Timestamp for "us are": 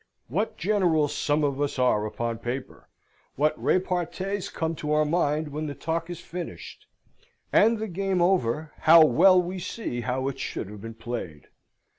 1.61-2.07